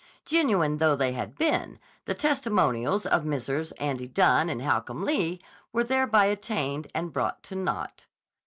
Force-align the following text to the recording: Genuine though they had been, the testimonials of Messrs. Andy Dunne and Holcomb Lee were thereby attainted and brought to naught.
Genuine 0.25 0.77
though 0.79 0.95
they 0.95 1.11
had 1.11 1.37
been, 1.37 1.77
the 2.05 2.15
testimonials 2.15 3.05
of 3.05 3.23
Messrs. 3.23 3.71
Andy 3.73 4.07
Dunne 4.07 4.49
and 4.49 4.63
Holcomb 4.63 5.03
Lee 5.03 5.39
were 5.71 5.83
thereby 5.83 6.25
attainted 6.25 6.91
and 6.95 7.13
brought 7.13 7.43
to 7.43 7.55
naught. 7.55 8.07